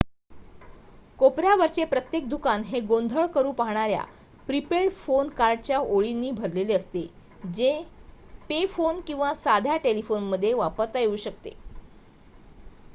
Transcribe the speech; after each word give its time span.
कोपऱ्यावरचे 1.19 1.83
प्रत्येक 1.85 2.29
दुकान 2.29 2.63
हे 2.63 2.79
गोंधळ 2.81 3.25
करू 3.25 3.51
पाहणाऱ्या 3.51 4.01
प्री-पेड 4.47 4.89
फोन 4.97 5.29
कार्डच्या 5.31 5.79
ओळीनी 5.79 6.31
भरलेले 6.31 6.73
असते 6.73 7.05
जे 7.55 7.71
पे 8.49 8.65
फोन 8.67 8.99
किंवा 9.07 9.33
साध्या 9.35 9.77
टेलिफोन 9.77 10.23
मध्ये 10.23 10.53
वापरता 10.53 10.99
येऊ 10.99 11.15
शकते 11.17 11.55